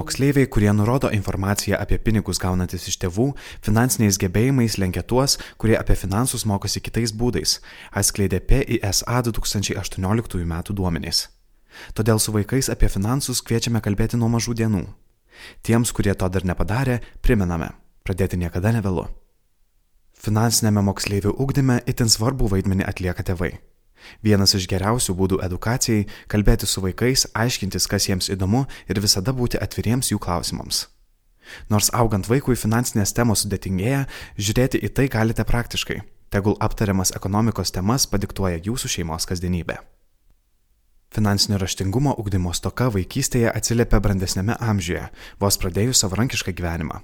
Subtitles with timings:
[0.00, 3.26] Moksleiviai, kurie nurodo informaciją apie pinigus gaunantis iš tėvų,
[3.66, 7.58] finansiniais gebėjimais lenkia tuos, kurie apie finansus mokosi kitais būdais,
[7.92, 10.54] atskleidė PISA 2018 m.
[10.70, 11.28] duomenys.
[11.94, 14.84] Todėl su vaikais apie finansus kviečiame kalbėti nuo mažų dienų.
[15.62, 17.70] Tiems, kurie to dar nepadarė, primename-
[18.04, 19.08] pradėti niekada nevėlu.
[20.16, 23.58] Finansinėme moksleivių ugdyme itin svarbu vaidmenį atlieka tėvai.
[24.22, 29.60] Vienas iš geriausių būdų edukacijai- kalbėti su vaikais, aiškintis, kas jiems įdomu ir visada būti
[29.60, 30.86] atviriems jų klausimams.
[31.68, 34.06] Nors augant vaikui finansinės temos sudėtingėja,
[34.38, 36.02] žiūrėti į tai galite praktiškai.
[36.30, 39.78] Tegul aptariamas ekonomikos temas padiktuoja jūsų šeimos kasdienybė.
[41.10, 45.08] Finansinio raštingumo ugdymo stoka vaikystėje atsiliepia brandesnėme amžiuje,
[45.40, 47.00] vos pradėjus savarankišką gyvenimą.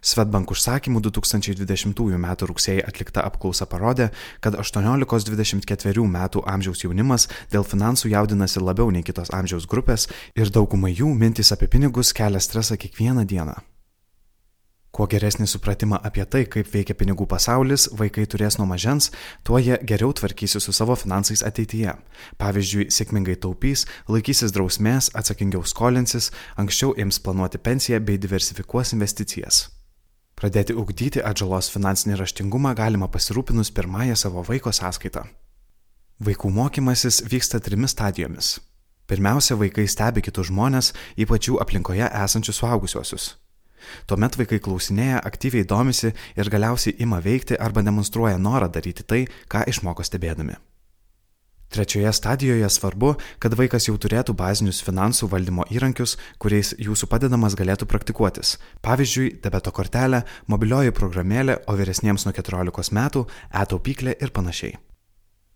[0.00, 2.26] Svetbank užsakymų 2020 m.
[2.50, 9.32] rugsėjai atlikta apklausa parodė, kad 18-24 metų amžiaus jaunimas dėl finansų jaudinasi labiau nei kitos
[9.34, 13.58] amžiaus grupės ir daugumai jų mintis apie pinigus kelia stresą kiekvieną dieną.
[14.98, 19.12] Kuo geresnį supratimą apie tai, kaip veikia pinigų pasaulis, vaikai turės nuo mažens,
[19.46, 21.94] tuo jie geriau tvarkysis su savo finansais ateityje.
[22.40, 29.68] Pavyzdžiui, sėkmingai taupys, laikysis drausmės, atsakingiau skolinsis, anksčiau ims planuoti pensiją bei diversifikuos investicijas.
[30.38, 35.24] Pradėti ugdyti atžalos finansinį raštingumą galima pasirūpinus pirmąją savo vaiko sąskaitą.
[36.22, 38.52] Vaikų mokymasis vyksta trimis stadijomis.
[39.10, 43.28] Pirmiausia, vaikai stebi kitus žmonės, ypač jų aplinkoje esančius suaugusiuosius.
[44.06, 49.64] Tuomet vaikai klausinėja, aktyviai domisi ir galiausiai ima veikti arba demonstruoja norą daryti tai, ką
[49.72, 50.54] išmoko stebėdami.
[51.68, 57.84] Trečioje stadijoje svarbu, kad vaikas jau turėtų bazinius finansų valdymo įrankius, kuriais jūsų padedamas galėtų
[57.90, 58.56] praktikuotis.
[58.80, 63.26] Pavyzdžiui, debeto kortelė, mobilioji programėlė, o vyresniems nuo 14 metų-
[63.62, 64.78] e-taupyklė ir panašiai.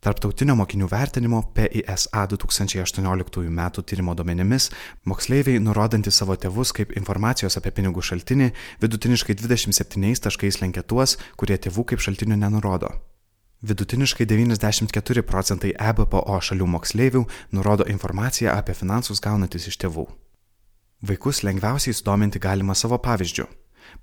[0.00, 3.60] Tarptautinio mokinių vertinimo PISA 2018 m.
[3.84, 4.70] tyrimo duomenimis
[5.04, 8.50] moksleiviai, nurodantys savo tėvus kaip informacijos apie pinigų šaltinį,
[8.80, 13.09] vidutiniškai 27 taškais lenkia tuos, kurie tėvų kaip šaltinių nenurodo.
[13.60, 17.20] Vidutiniškai 94 procentai EBPO šalių moksleivių
[17.52, 20.06] nurodo informaciją apie finansus gaunantis iš tėvų.
[21.04, 23.44] Vaikus lengviausiai sudominti galima savo pavyzdžių.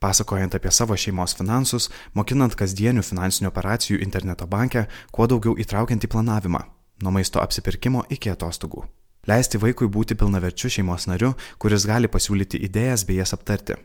[0.00, 6.12] Pasakojant apie savo šeimos finansus, mokinant kasdienių finansinių operacijų interneto banke, kuo daugiau įtraukiant į
[6.12, 6.60] planavimą-
[7.02, 8.84] nuo maisto apsipirkimo iki atostogų.
[9.26, 13.80] Leisti vaikui būti pilnaverčiu šeimos nariu, kuris gali pasiūlyti idėjas bei jas aptarti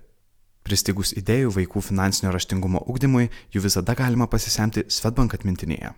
[0.67, 5.95] Pristigus idėjų vaikų finansinio raštingumo ugdymui, jų visada galima pasisemti Svetbank atmintinėje.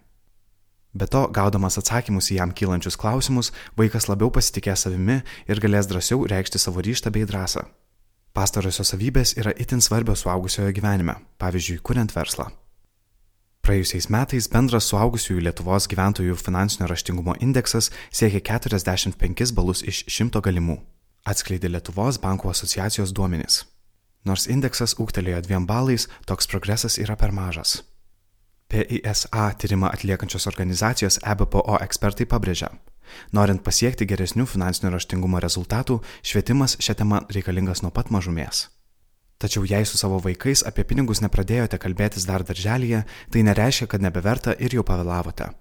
[0.94, 6.28] Be to, gaudamas atsakymus į jam kylančius klausimus, vaikas labiau pasitikės savimi ir galės drąsiau
[6.30, 7.66] reikšti savo ryštą bei drąsą.
[8.34, 12.52] Pastarosios savybės yra itin svarbios suaugusiojo gyvenime, pavyzdžiui, kuriant verslą.
[13.66, 20.82] Praėjusiais metais bendras suaugusiųjų Lietuvos gyventojų finansinio raštingumo indeksas siekia 45 balus iš 100 galimų,
[21.26, 23.64] atskleidė Lietuvos bankų asociacijos duomenys.
[24.24, 27.82] Nors indeksas ūgtelėjo dviem balais, toks progresas yra per mažas.
[28.72, 32.72] PISA tyrimą atliekančios organizacijos EBPO ekspertai pabrėžia,
[33.38, 38.70] norint pasiekti geresnių finansinio raštingumo rezultatų, švietimas šią temą reikalingas nuo pat mažumės.
[39.38, 44.56] Tačiau jei su savo vaikais apie pinigus nepradėjote kalbėtis dar darželėje, tai nereiškia, kad nebeverta
[44.58, 45.52] ir jau pavėlavote.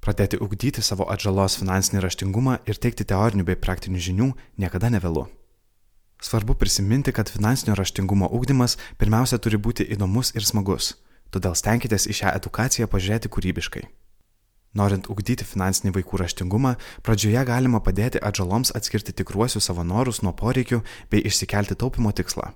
[0.00, 4.30] Pradėti ugdyti savo atžalos finansinį raštingumą ir teikti teorinių bei praktinių žinių
[4.62, 5.26] niekada nevėlu.
[6.22, 10.94] Svarbu prisiminti, kad finansinio raštingumo ūkdymas pirmiausia turi būti įdomus ir smagus,
[11.30, 13.84] todėl stenkitės į šią edukaciją pažiūrėti kūrybiškai.
[14.76, 16.74] Norint ugdyti finansinį vaikų raštingumą,
[17.04, 20.82] pradžioje galima padėti atžaloms atskirti tikruosius savo norus nuo poreikių
[21.12, 22.52] bei išsikelti taupimo tikslą.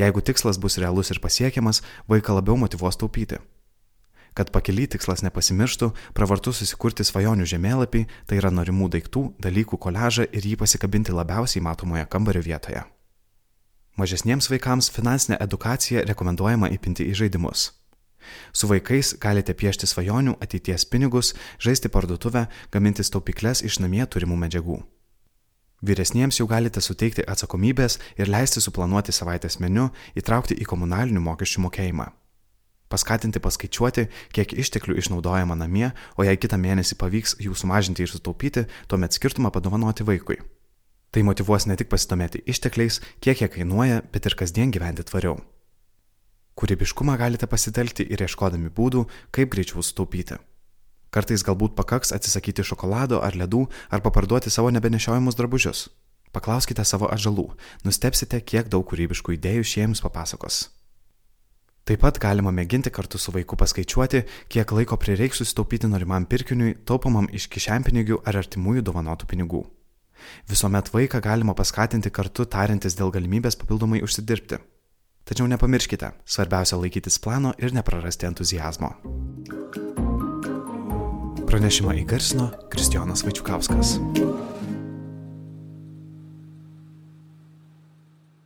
[0.00, 3.40] Jeigu tikslas bus realus ir pasiekiamas, vaiką labiau motivuos taupyti.
[4.34, 10.42] Kad pakely tikslas nepasimirštų, pravartu susikurti svajonių žemėlapį, tai yra norimų daiktų, dalykų koležą ir
[10.42, 12.82] jį pasikabinti labiausiai matomoje kambario vietoje.
[13.94, 17.68] Mažesniems vaikams finansinę edukaciją rekomenduojama įpinti į žaidimus.
[18.50, 21.30] Su vaikais galite piešti svajonių ateities pinigus,
[21.62, 24.80] žaisti parduotuvę, gaminti taupikles iš namie turimų medžiagų.
[25.84, 32.10] Vyresniems jau galite suteikti atsakomybės ir leisti suplanuoti savaitės meniu, įtraukti į komunalinių mokesčių mokėjimą
[32.94, 38.68] paskatinti paskaičiuoti, kiek išteklių išnaudojama namie, o jei kitą mėnesį pavyks jų sumažinti ir sutaupyti,
[38.88, 40.38] tuomet skirtumą padovanoti vaikui.
[41.14, 45.36] Tai motivuos ne tik pasidomėti ištekliais, kiek jie kainuoja, bet ir kasdien gyventi tvariau.
[46.58, 49.04] Kūrybiškumą galite pasitelkti ir ieškodami būdų,
[49.34, 50.38] kaip greičiau sutaupyti.
[51.14, 55.88] Kartais galbūt pakaks atsisakyti šokolado ar ledų arba parduoti savo nebenešiojimus drabužius.
[56.34, 57.52] Paklauskite savo atžalų,
[57.86, 60.64] nustepsite, kiek daug kūrybiškų idėjų šie jums papasakos.
[61.84, 67.28] Taip pat galima mėginti kartu su vaiku paskaičiuoti, kiek laiko prireiks susitaupyti norimam pirkiniui, taupomam
[67.28, 69.60] iš kišenpinigių ar artimųjų dovanotų pinigų.
[70.48, 74.62] Visuomet vaiką galima paskatinti kartu tariantis dėl galimybės papildomai užsidirbti.
[75.28, 78.94] Tačiau nepamirškite, svarbiausia laikytis plano ir neprarasti entuzijazmo.
[81.44, 83.98] Pranešimą įgarsino Kristijonas Vaičiukauskas.